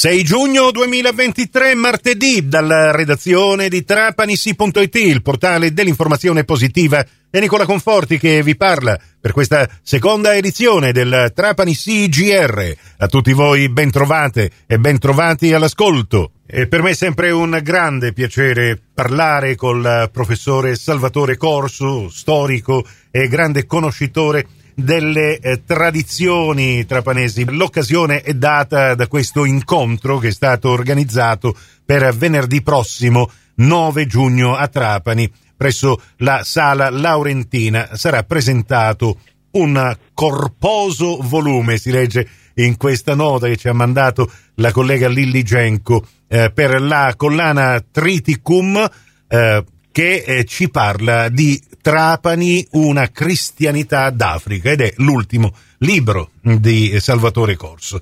6 0.00 0.22
giugno 0.22 0.70
2023, 0.70 1.74
martedì, 1.74 2.48
dalla 2.48 2.90
redazione 2.90 3.68
di 3.68 3.84
Trapanisi.it, 3.84 4.94
il 4.94 5.20
portale 5.20 5.74
dell'informazione 5.74 6.44
positiva. 6.44 7.04
È 7.28 7.38
Nicola 7.38 7.66
Conforti 7.66 8.18
che 8.18 8.42
vi 8.42 8.56
parla 8.56 8.98
per 9.20 9.32
questa 9.32 9.68
seconda 9.82 10.34
edizione 10.34 10.92
del 10.92 11.32
Trapani 11.34 11.74
CGR. 11.74 12.74
A 12.96 13.06
tutti 13.08 13.34
voi 13.34 13.68
ben 13.68 13.90
trovate 13.90 14.50
e 14.66 14.78
ben 14.78 14.98
trovati 14.98 15.52
all'ascolto. 15.52 16.30
E 16.46 16.66
per 16.66 16.80
me 16.80 16.92
è 16.92 16.94
sempre 16.94 17.30
un 17.30 17.60
grande 17.62 18.14
piacere 18.14 18.80
parlare 18.94 19.54
col 19.54 20.08
professore 20.10 20.76
Salvatore 20.76 21.36
Corso, 21.36 22.08
storico 22.08 22.86
e 23.10 23.28
grande 23.28 23.66
conoscitore 23.66 24.46
delle 24.82 25.38
eh, 25.38 25.62
tradizioni 25.64 26.84
trapanesi. 26.86 27.44
L'occasione 27.48 28.22
è 28.22 28.34
data 28.34 28.94
da 28.94 29.06
questo 29.06 29.44
incontro 29.44 30.18
che 30.18 30.28
è 30.28 30.32
stato 30.32 30.70
organizzato 30.70 31.56
per 31.84 32.14
venerdì 32.14 32.62
prossimo 32.62 33.30
9 33.56 34.06
giugno 34.06 34.54
a 34.56 34.68
Trapani 34.68 35.30
presso 35.60 36.00
la 36.18 36.42
Sala 36.42 36.88
Laurentina. 36.88 37.90
Sarà 37.92 38.22
presentato 38.22 39.18
un 39.52 39.96
corposo 40.14 41.18
volume, 41.20 41.76
si 41.76 41.90
legge 41.90 42.26
in 42.54 42.78
questa 42.78 43.14
nota 43.14 43.46
che 43.46 43.56
ci 43.56 43.68
ha 43.68 43.74
mandato 43.74 44.30
la 44.54 44.72
collega 44.72 45.08
Lilli 45.08 45.42
Genco 45.42 46.06
eh, 46.28 46.50
per 46.50 46.80
la 46.80 47.12
collana 47.14 47.82
Triticum 47.90 48.88
eh, 49.28 49.64
che 49.92 50.24
eh, 50.26 50.44
ci 50.44 50.70
parla 50.70 51.28
di 51.28 51.58
Trapani, 51.82 52.66
una 52.72 53.10
cristianità 53.10 54.10
d'Africa 54.10 54.70
ed 54.70 54.80
è 54.80 54.92
l'ultimo 54.98 55.52
libro 55.78 56.30
di 56.42 56.98
Salvatore 57.00 57.56
Corso. 57.56 57.98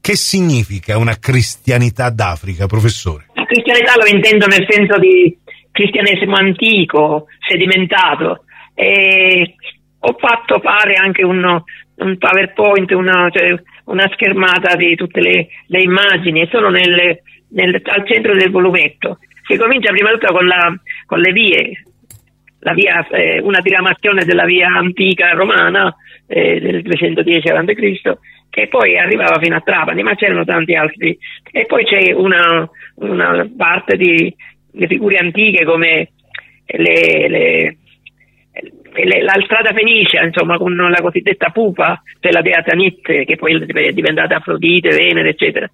Che 0.00 0.16
significa 0.16 0.96
una 0.96 1.18
cristianità 1.18 2.08
d'Africa, 2.10 2.66
professore? 2.66 3.26
La 3.34 3.44
cristianità 3.44 3.94
lo 3.96 4.06
intendo 4.06 4.46
nel 4.46 4.66
senso 4.68 4.98
di 4.98 5.36
cristianesimo 5.70 6.34
antico, 6.34 7.26
sedimentato. 7.46 8.44
E 8.74 9.56
ho 9.98 10.16
fatto 10.18 10.60
fare 10.60 10.94
anche 10.94 11.22
un, 11.22 11.44
un 11.44 12.18
PowerPoint, 12.18 12.90
una, 12.92 13.28
cioè 13.30 13.54
una, 13.84 14.08
schermata 14.14 14.74
di 14.76 14.94
tutte 14.96 15.20
le, 15.20 15.48
le 15.66 15.82
immagini, 15.82 16.48
sono 16.50 16.70
nel, 16.70 17.20
nel, 17.48 17.82
al 17.84 18.06
centro 18.08 18.34
del 18.34 18.50
volumetto, 18.50 19.18
che 19.50 19.58
comincia 19.58 19.90
prima 19.90 20.12
di 20.12 20.18
tutto 20.18 20.32
con, 20.32 20.46
la, 20.46 20.72
con 21.06 21.18
le 21.18 21.32
vie, 21.32 21.82
via, 22.72 23.04
eh, 23.08 23.40
una 23.40 23.60
diramazione 23.60 24.24
della 24.24 24.44
via 24.44 24.68
antica 24.68 25.32
romana 25.32 25.92
eh, 26.28 26.60
del 26.60 26.82
310 26.82 27.48
a.C. 27.48 28.18
che 28.48 28.68
poi 28.68 28.96
arrivava 28.96 29.40
fino 29.40 29.56
a 29.56 29.60
Trapani, 29.60 30.04
ma 30.04 30.14
c'erano 30.14 30.44
tanti 30.44 30.74
altri. 30.76 31.18
E 31.50 31.66
poi 31.66 31.84
c'è 31.84 32.12
una, 32.12 32.68
una 32.96 33.50
parte 33.56 33.96
di, 33.96 34.32
di, 34.70 34.86
figure 34.86 35.16
antiche 35.16 35.64
come 35.64 36.10
le, 36.66 37.28
le, 37.28 37.76
le, 38.92 39.22
la 39.22 39.40
strada 39.42 39.72
fenicia, 39.72 40.22
insomma, 40.22 40.58
con 40.58 40.76
la 40.76 41.00
cosiddetta 41.00 41.50
pupa 41.50 42.00
della 42.20 42.40
dea 42.40 42.62
Tanit, 42.62 43.00
che 43.02 43.36
poi 43.36 43.60
è 43.66 43.90
diventata 43.90 44.36
Afrodite, 44.36 44.90
Venere, 44.90 45.30
eccetera 45.30 45.68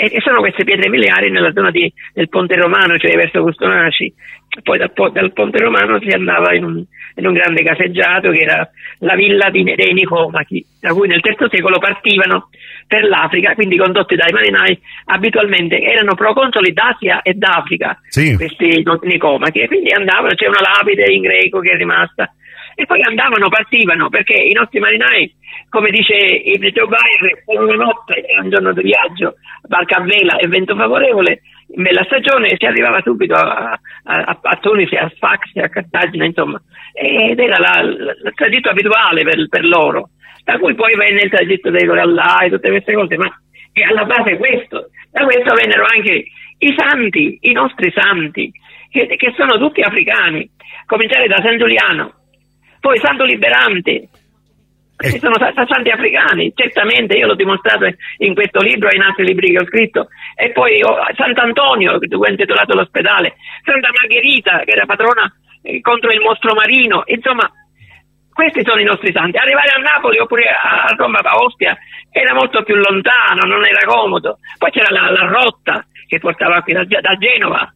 e 0.00 0.20
sono 0.20 0.38
queste 0.38 0.62
pietre 0.62 0.88
miliari 0.88 1.28
nella 1.28 1.50
zona 1.52 1.72
di, 1.72 1.92
del 2.14 2.28
Ponte 2.28 2.54
Romano, 2.54 2.96
cioè 2.98 3.16
verso 3.16 3.42
Custonaci. 3.42 4.14
Poi 4.62 4.78
dal, 4.78 4.92
dal 5.12 5.32
Ponte 5.32 5.58
Romano 5.58 5.98
si 6.00 6.08
andava 6.10 6.54
in 6.54 6.64
un, 6.64 6.84
in 7.16 7.26
un, 7.26 7.32
grande 7.32 7.64
caseggiato 7.64 8.30
che 8.30 8.38
era 8.38 8.70
la 9.00 9.14
villa 9.16 9.50
di, 9.50 9.64
dei 9.64 9.92
Nicomachi, 9.92 10.64
da 10.80 10.92
cui 10.92 11.08
nel 11.08 11.20
III 11.22 11.48
secolo 11.50 11.78
partivano 11.78 12.48
per 12.86 13.04
l'Africa, 13.04 13.54
quindi 13.54 13.76
condotti 13.76 14.14
dai 14.14 14.30
marinai, 14.32 14.78
abitualmente 15.06 15.80
erano 15.80 16.14
proconsoli 16.14 16.72
d'Asia 16.72 17.22
e 17.22 17.34
d'Africa, 17.34 18.00
sì. 18.06 18.36
questi 18.36 18.84
Nicomachi, 19.02 19.60
e 19.60 19.66
quindi 19.66 19.90
andavano, 19.90 20.34
c'è 20.34 20.46
una 20.46 20.60
lapide 20.60 21.12
in 21.12 21.22
greco 21.22 21.58
che 21.58 21.72
è 21.72 21.76
rimasta, 21.76 22.32
e 22.80 22.86
poi 22.86 23.02
andavano, 23.02 23.48
partivano, 23.48 24.08
perché 24.08 24.34
i 24.34 24.52
nostri 24.52 24.78
marinai 24.78 25.34
come 25.68 25.90
dice 25.90 26.14
Ibrito 26.14 26.86
Bayer, 26.86 27.42
per 27.44 27.60
una 27.60 27.74
notte 27.74 28.24
e 28.24 28.38
un 28.38 28.48
giorno 28.50 28.72
di 28.72 28.82
viaggio, 28.82 29.34
barca 29.66 29.96
a 29.96 30.02
vela 30.02 30.36
e 30.36 30.46
vento 30.46 30.76
favorevole, 30.76 31.40
in 31.74 31.82
bella 31.82 32.04
stagione 32.04 32.54
si 32.56 32.66
arrivava 32.66 33.00
subito 33.02 33.34
a, 33.34 33.76
a, 34.04 34.38
a 34.40 34.56
Tunisi, 34.60 34.94
a 34.94 35.10
Sfax, 35.12 35.56
a 35.56 35.68
Cartagine, 35.68 36.26
insomma, 36.26 36.62
ed 36.92 37.40
era 37.40 37.80
il 37.80 38.32
tragitto 38.36 38.70
abituale 38.70 39.24
per, 39.24 39.48
per, 39.48 39.66
loro, 39.66 40.10
da 40.44 40.56
cui 40.58 40.76
poi 40.76 40.94
venne 40.94 41.22
il 41.22 41.30
tragitto 41.30 41.70
dei 41.70 41.84
corallai, 41.84 42.48
tutte 42.48 42.70
queste 42.70 42.92
cose, 42.94 43.16
ma 43.16 43.28
è 43.72 43.82
alla 43.82 44.04
base 44.04 44.36
questo, 44.36 44.90
da 45.10 45.24
questo 45.24 45.52
vennero 45.52 45.84
anche 45.84 46.26
i 46.58 46.74
santi, 46.76 47.38
i 47.40 47.52
nostri 47.52 47.90
santi, 47.90 48.52
che, 48.88 49.16
che 49.16 49.34
sono 49.36 49.58
tutti 49.58 49.80
africani, 49.80 50.48
cominciare 50.86 51.26
da 51.26 51.42
San 51.42 51.58
Giuliano, 51.58 52.17
poi 52.80 52.98
Santo 52.98 53.24
Liberante, 53.24 54.08
ci 54.98 55.14
eh. 55.14 55.18
sono 55.20 55.34
santi 55.38 55.90
africani, 55.90 56.52
certamente, 56.54 57.16
io 57.16 57.26
l'ho 57.26 57.34
dimostrato 57.34 57.86
in 58.18 58.34
questo 58.34 58.60
libro 58.60 58.88
e 58.88 58.96
in 58.96 59.02
altri 59.02 59.24
libri 59.24 59.52
che 59.52 59.62
ho 59.62 59.66
scritto, 59.66 60.08
e 60.34 60.50
poi 60.50 60.82
oh, 60.82 60.96
Sant'Antonio, 61.14 61.98
che 61.98 62.08
hai 62.10 62.30
intitolato 62.30 62.74
l'ospedale, 62.74 63.36
Santa 63.64 63.90
Margherita, 63.92 64.62
che 64.64 64.72
era 64.72 64.86
patrona 64.86 65.32
eh, 65.62 65.80
contro 65.80 66.10
il 66.10 66.20
mostro 66.20 66.54
marino, 66.54 67.02
insomma, 67.06 67.50
questi 68.38 68.62
sono 68.64 68.80
i 68.80 68.84
nostri 68.84 69.10
santi. 69.12 69.36
Arrivare 69.36 69.70
a 69.74 69.80
Napoli 69.80 70.20
oppure 70.20 70.44
a 70.46 70.94
Roma, 70.96 71.18
a 71.18 71.36
Ostia, 71.38 71.76
era 72.08 72.34
molto 72.34 72.62
più 72.62 72.76
lontano, 72.76 73.42
non 73.44 73.66
era 73.66 73.84
comodo. 73.84 74.38
Poi 74.56 74.70
c'era 74.70 74.90
la, 74.90 75.10
la 75.10 75.26
rotta 75.26 75.84
che 76.06 76.20
portava 76.20 76.62
qui 76.62 76.72
da, 76.72 76.84
da, 76.84 77.16
Genova, 77.18 77.68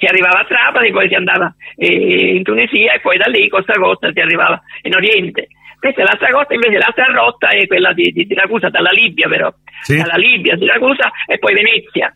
si 0.00 0.06
arrivava 0.06 0.40
a 0.40 0.44
Trapani, 0.44 0.90
poi 0.90 1.08
si 1.08 1.14
andava 1.14 1.54
eh, 1.76 2.34
in 2.34 2.42
Tunisia 2.42 2.94
e 2.94 3.00
poi 3.00 3.18
da 3.18 3.26
lì, 3.26 3.48
costa 3.50 3.74
costa, 3.74 4.10
si 4.10 4.18
arrivava 4.18 4.60
in 4.82 4.94
Oriente. 4.94 5.48
Questa 5.78 6.00
è 6.00 6.04
l'altra 6.04 6.28
rotta, 6.28 6.54
invece 6.54 6.78
l'altra 6.78 7.04
rotta 7.12 7.48
è 7.48 7.66
quella 7.66 7.92
di, 7.92 8.10
di 8.12 8.24
Siracusa, 8.26 8.70
dalla 8.70 8.90
Libia 8.90 9.28
però, 9.28 9.52
sì. 9.82 9.96
dalla 9.96 10.16
Libia, 10.16 10.56
Siracusa 10.56 11.10
e 11.26 11.38
poi 11.38 11.54
Venezia. 11.54 12.14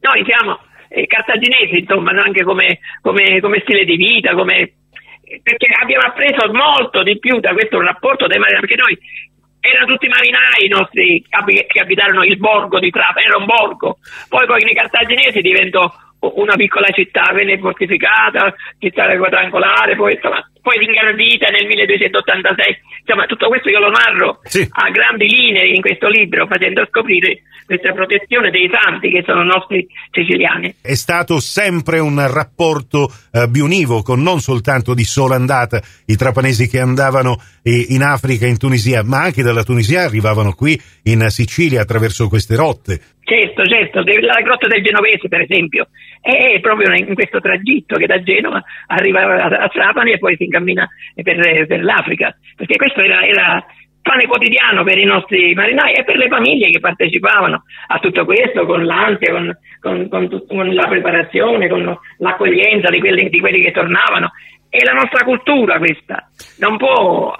Noi 0.00 0.24
siamo 0.24 0.58
eh, 0.88 1.06
cartaginesi, 1.06 1.78
insomma, 1.78 2.10
anche 2.20 2.42
come, 2.42 2.80
come, 3.00 3.40
come, 3.40 3.60
stile 3.60 3.84
di 3.84 3.96
vita, 3.96 4.34
come, 4.34 4.72
perché 5.42 5.72
abbiamo 5.80 6.06
appreso 6.06 6.50
molto 6.52 7.04
di 7.04 7.16
più 7.18 7.38
da 7.38 7.52
questo 7.52 7.80
rapporto 7.80 8.26
dei 8.26 8.38
marinai, 8.38 8.60
perché 8.60 8.76
noi 8.76 8.98
erano 9.60 9.86
tutti 9.86 10.08
marinai 10.08 10.64
i 10.64 10.68
nostri 10.68 11.24
che 11.66 11.80
abitarono 11.80 12.24
il 12.24 12.38
borgo 12.38 12.78
di 12.78 12.90
Trapani, 12.90 13.26
era 13.26 13.36
un 13.36 13.46
borgo, 13.46 13.98
poi 14.28 14.46
poi 14.46 14.62
i 14.62 14.74
cartaginesi 14.74 15.40
diventò 15.40 15.90
una 16.20 16.54
piccola 16.54 16.88
città, 16.90 17.32
venne 17.32 17.58
fortificata, 17.58 18.54
città 18.78 19.16
quadrangolare, 19.16 19.96
poi 19.96 20.14
insomma 20.14 20.49
poi 20.60 20.78
ringardita 20.78 21.48
nel 21.48 21.66
1286. 21.66 22.78
Insomma, 23.00 23.26
tutto 23.26 23.48
questo 23.48 23.68
io 23.68 23.80
lo 23.80 23.90
narro 23.90 24.40
sì. 24.44 24.66
a 24.70 24.90
grandi 24.90 25.26
linee 25.28 25.74
in 25.74 25.80
questo 25.80 26.08
libro, 26.08 26.46
facendo 26.46 26.86
scoprire 26.88 27.42
questa 27.70 27.92
protezione 27.92 28.50
dei 28.50 28.68
santi 28.72 29.10
che 29.10 29.22
sono 29.24 29.44
nostri 29.44 29.86
siciliani. 30.10 30.74
È 30.82 30.94
stato 30.94 31.38
sempre 31.38 32.00
un 32.00 32.20
rapporto 32.32 33.12
eh, 33.32 33.46
bionivoco, 33.46 34.16
non 34.16 34.40
soltanto 34.40 34.92
di 34.92 35.04
sola 35.04 35.36
andata, 35.36 35.80
i 36.06 36.16
trapanesi 36.16 36.68
che 36.68 36.80
andavano 36.80 37.40
eh, 37.62 37.86
in 37.90 38.02
Africa, 38.02 38.46
in 38.46 38.58
Tunisia, 38.58 39.04
ma 39.04 39.22
anche 39.22 39.42
dalla 39.42 39.62
Tunisia 39.62 40.02
arrivavano 40.02 40.52
qui 40.52 40.80
in 41.04 41.26
Sicilia 41.30 41.82
attraverso 41.82 42.28
queste 42.28 42.56
rotte. 42.56 43.00
Certo, 43.30 43.64
certo, 43.64 44.02
la 44.22 44.40
grotta 44.40 44.66
del 44.66 44.82
Genovese 44.82 45.28
per 45.28 45.42
esempio, 45.42 45.86
è 46.20 46.58
proprio 46.58 46.92
in 46.92 47.14
questo 47.14 47.40
tragitto 47.40 47.94
che 47.94 48.06
da 48.06 48.20
Genova 48.24 48.60
arriva 48.88 49.44
a 49.44 49.68
Trapani 49.68 50.10
e 50.10 50.18
poi 50.18 50.34
si 50.34 50.46
incammina 50.46 50.88
per, 51.14 51.66
per 51.68 51.84
l'Africa, 51.84 52.36
perché 52.56 52.74
questo 52.74 53.00
era, 53.00 53.24
era 53.24 53.64
pane 54.02 54.26
quotidiano 54.26 54.82
per 54.82 54.98
i 54.98 55.04
nostri 55.04 55.54
marinai 55.54 55.92
e 55.92 56.02
per 56.02 56.16
le 56.16 56.26
famiglie 56.26 56.70
che 56.70 56.80
partecipavano 56.80 57.62
a 57.86 57.98
tutto 58.00 58.24
questo 58.24 58.66
con 58.66 58.84
l'ansia, 58.84 59.30
con, 59.30 59.56
con, 59.78 60.08
con, 60.08 60.46
con 60.48 60.74
la 60.74 60.88
preparazione, 60.88 61.68
con 61.68 61.96
l'accoglienza 62.18 62.90
di 62.90 62.98
quelli, 62.98 63.28
di 63.28 63.38
quelli, 63.38 63.62
che 63.62 63.70
tornavano. 63.70 64.32
È 64.70 64.84
la 64.84 64.92
nostra 64.92 65.24
cultura 65.24 65.78
questa, 65.78 66.30
non, 66.58 66.76
può, 66.76 67.34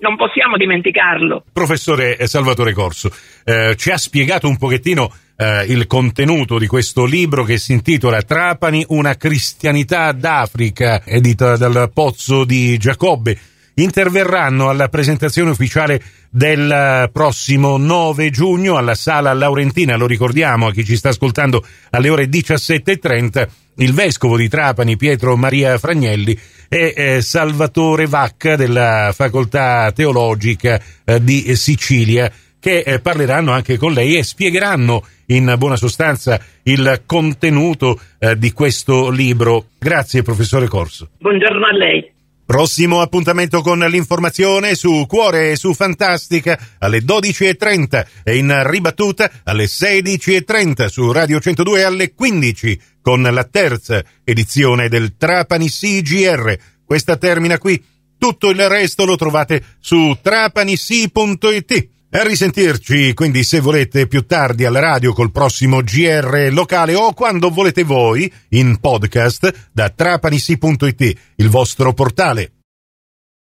non 0.00 0.16
possiamo 0.16 0.58
dimenticarlo. 0.58 1.44
Professore 1.50 2.26
Salvatore 2.26 2.74
Corso, 2.74 3.10
eh, 3.42 3.74
ci 3.76 3.90
ha 3.90 3.96
spiegato 3.96 4.48
un 4.48 4.58
pochettino 4.58 5.10
eh, 5.36 5.64
il 5.66 5.86
contenuto 5.86 6.58
di 6.58 6.66
questo 6.66 7.06
libro 7.06 7.42
che 7.42 7.56
si 7.56 7.72
intitola 7.72 8.20
Trapani, 8.20 8.84
una 8.88 9.16
cristianità 9.16 10.12
d'Africa, 10.12 11.02
edita 11.06 11.56
dal 11.56 11.90
Pozzo 11.90 12.44
di 12.44 12.76
Giacobbe. 12.76 13.38
Interverranno 13.76 14.68
alla 14.68 14.88
presentazione 14.88 15.50
ufficiale 15.50 16.02
del 16.28 17.08
prossimo 17.12 17.78
9 17.78 18.28
giugno 18.28 18.76
alla 18.76 18.94
Sala 18.94 19.32
Laurentina, 19.32 19.96
lo 19.96 20.06
ricordiamo 20.06 20.66
a 20.66 20.72
chi 20.72 20.84
ci 20.84 20.96
sta 20.96 21.08
ascoltando 21.08 21.64
alle 21.90 22.10
ore 22.10 22.26
17.30, 22.26 23.48
il 23.76 23.92
vescovo 23.92 24.36
di 24.36 24.48
Trapani 24.48 24.96
Pietro 24.96 25.36
Maria 25.36 25.78
Fragnelli 25.78 26.38
e 26.68 26.94
eh, 26.96 27.20
Salvatore 27.22 28.06
Vacca 28.06 28.56
della 28.56 29.12
Facoltà 29.14 29.90
Teologica 29.92 30.80
eh, 31.04 31.22
di 31.22 31.54
Sicilia 31.56 32.30
che 32.60 32.78
eh, 32.78 33.00
parleranno 33.00 33.52
anche 33.52 33.76
con 33.76 33.92
lei 33.92 34.16
e 34.16 34.22
spiegheranno 34.22 35.04
in 35.26 35.54
buona 35.58 35.76
sostanza 35.76 36.40
il 36.64 37.02
contenuto 37.06 37.98
di 38.36 38.52
questo 38.52 39.10
libro. 39.10 39.66
Grazie 39.78 40.22
professore 40.22 40.66
Corso. 40.66 41.10
Buongiorno 41.18 41.66
a 41.66 41.72
lei. 41.72 42.12
Prossimo 42.46 43.00
appuntamento 43.00 43.62
con 43.62 43.78
l'informazione 43.78 44.74
su 44.74 45.06
Cuore 45.08 45.52
e 45.52 45.56
su 45.56 45.72
Fantastica 45.72 46.58
alle 46.78 46.98
12.30 46.98 48.06
e 48.22 48.36
in 48.36 48.62
ribattuta 48.66 49.30
alle 49.44 49.64
16.30 49.64 50.86
su 50.86 51.10
Radio 51.10 51.40
102 51.40 51.84
alle 51.84 52.12
15 52.12 52.80
con 53.04 53.20
la 53.20 53.44
terza 53.44 54.02
edizione 54.24 54.88
del 54.88 55.18
Trapani 55.18 55.68
CGR. 55.68 56.56
Questa 56.86 57.18
termina 57.18 57.58
qui. 57.58 57.84
Tutto 58.16 58.48
il 58.48 58.66
resto 58.66 59.04
lo 59.04 59.14
trovate 59.16 59.62
su 59.78 60.16
trapanisi.it. 60.22 61.88
A 62.12 62.22
risentirci, 62.22 63.12
quindi 63.12 63.44
se 63.44 63.60
volete 63.60 64.06
più 64.06 64.24
tardi 64.24 64.64
alla 64.64 64.80
radio 64.80 65.12
col 65.12 65.32
prossimo 65.32 65.82
GR 65.82 66.48
locale 66.50 66.94
o 66.94 67.12
quando 67.12 67.50
volete 67.50 67.82
voi 67.82 68.32
in 68.50 68.78
podcast 68.80 69.68
da 69.70 69.90
trapanisi.it, 69.90 71.18
il 71.34 71.48
vostro 71.50 71.92
portale. 71.92 72.53